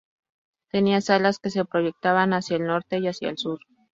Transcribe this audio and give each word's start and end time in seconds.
Tenía 0.71 0.99
alas 1.09 1.37
que 1.37 1.51
se 1.51 1.63
proyectaban 1.63 2.33
hacia 2.33 2.57
el 2.57 2.65
norte 2.65 2.97
y 2.97 3.07
hacia 3.07 3.29
el 3.29 3.37
sur. 3.37 3.59